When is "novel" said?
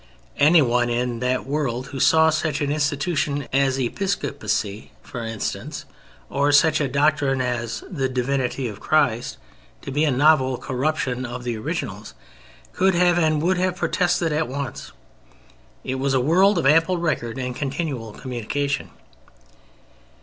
10.09-10.57